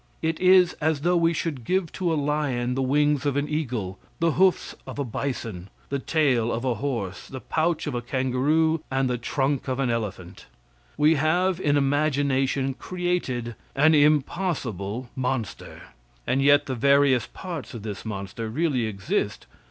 It 0.23 0.39
is 0.39 0.73
as 0.81 1.01
though 1.01 1.15
we 1.15 1.31
should 1.31 1.63
give 1.63 1.91
to 1.91 2.11
a 2.11 2.15
lion 2.19 2.73
the 2.73 2.81
wings 2.81 3.23
of 3.23 3.37
an 3.37 3.47
eagle, 3.47 3.99
the 4.19 4.31
hoofs 4.31 4.73
of 4.87 4.97
a 4.97 5.03
bison, 5.03 5.69
the 5.89 5.99
tail 5.99 6.51
of 6.51 6.65
a 6.65 6.73
horse, 6.73 7.27
the 7.27 7.39
pouch 7.39 7.85
of 7.85 7.93
a 7.93 8.01
kangaroo, 8.01 8.81
and 8.89 9.07
the 9.07 9.19
trunk 9.19 9.67
of 9.67 9.79
an 9.79 9.91
elephant. 9.91 10.47
We 10.97 11.13
have 11.21 11.59
in 11.59 11.77
imagination 11.77 12.73
created 12.73 13.53
an 13.75 13.93
impossible 13.93 15.11
monster. 15.15 15.83
And 16.25 16.41
yet 16.41 16.65
the 16.65 16.73
various 16.73 17.27
parts 17.27 17.75
of 17.75 17.83
this 17.83 18.03
monster 18.03 18.49
really 18.49 18.87
exist. 18.87 19.45